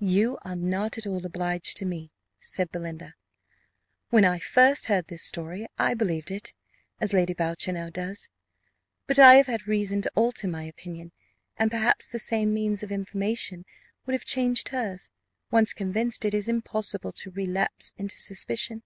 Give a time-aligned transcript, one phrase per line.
[0.00, 3.14] "You are not at all obliged to me," said Belinda.
[4.08, 6.54] "When I first heard this story, I believed it,
[6.98, 8.30] as Lady Boucher now does
[9.06, 11.12] but I have had reason to alter my opinion,
[11.58, 13.66] and perhaps the same means of information
[14.06, 15.12] would have changed hers;
[15.50, 18.82] once convinced, it is impossible to relapse into suspicion."